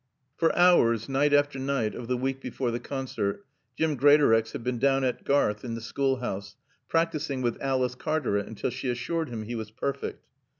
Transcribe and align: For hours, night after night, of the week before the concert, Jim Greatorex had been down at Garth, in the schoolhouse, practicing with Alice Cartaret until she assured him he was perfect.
For 0.35 0.51
hours, 0.57 1.07
night 1.07 1.31
after 1.31 1.59
night, 1.59 1.93
of 1.93 2.07
the 2.07 2.17
week 2.17 2.41
before 2.41 2.71
the 2.71 2.79
concert, 2.79 3.45
Jim 3.77 3.95
Greatorex 3.95 4.51
had 4.53 4.63
been 4.63 4.79
down 4.79 5.03
at 5.03 5.23
Garth, 5.23 5.63
in 5.63 5.75
the 5.75 5.79
schoolhouse, 5.81 6.55
practicing 6.89 7.43
with 7.43 7.61
Alice 7.61 7.93
Cartaret 7.93 8.47
until 8.47 8.71
she 8.71 8.89
assured 8.89 9.29
him 9.29 9.43
he 9.43 9.53
was 9.53 9.69
perfect. 9.69 10.25